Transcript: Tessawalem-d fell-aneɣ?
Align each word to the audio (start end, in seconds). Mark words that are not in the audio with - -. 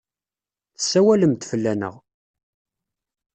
Tessawalem-d 0.75 1.41
fell-aneɣ? 1.49 1.95